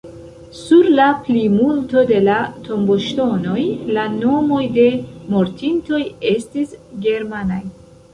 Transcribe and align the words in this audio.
Sur 0.59 0.87
la 0.99 1.03
plimulto 1.25 2.03
de 2.11 2.21
la 2.27 2.37
tomboŝtonoj, 2.67 3.65
la 3.97 4.05
nomoj 4.13 4.61
de 4.79 4.87
mortintoj 5.35 6.01
estis 6.31 6.73
germanaj. 7.05 7.61